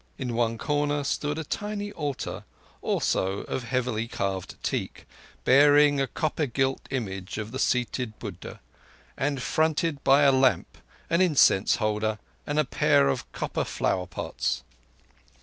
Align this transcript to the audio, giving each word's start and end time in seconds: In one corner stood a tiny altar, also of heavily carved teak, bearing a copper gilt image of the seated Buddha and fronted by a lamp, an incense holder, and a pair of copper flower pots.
In 0.17 0.33
one 0.33 0.57
corner 0.57 1.03
stood 1.03 1.37
a 1.37 1.43
tiny 1.43 1.91
altar, 1.91 2.43
also 2.81 3.41
of 3.41 3.65
heavily 3.65 4.07
carved 4.07 4.55
teak, 4.63 5.05
bearing 5.43 6.01
a 6.01 6.07
copper 6.07 6.47
gilt 6.47 6.81
image 6.89 7.37
of 7.37 7.51
the 7.51 7.59
seated 7.59 8.17
Buddha 8.17 8.61
and 9.15 9.43
fronted 9.43 10.03
by 10.03 10.23
a 10.23 10.31
lamp, 10.31 10.79
an 11.07 11.21
incense 11.21 11.75
holder, 11.75 12.17
and 12.47 12.57
a 12.57 12.65
pair 12.65 13.09
of 13.09 13.31
copper 13.31 13.63
flower 13.63 14.07
pots. 14.07 14.63